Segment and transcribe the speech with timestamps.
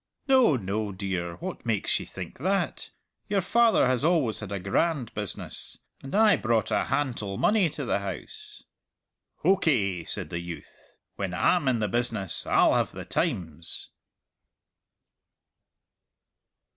[0.27, 2.89] "No, no, dear; what makes ye think that?
[3.27, 7.85] Your father has always had a grand business, and I brought a hantle money to
[7.85, 8.63] the house."
[9.43, 13.91] "Hokey!" said the youth, "when Ah'm in the business Ah'll have the times!"